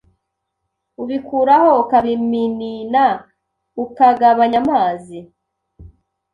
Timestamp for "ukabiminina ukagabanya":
1.83-4.57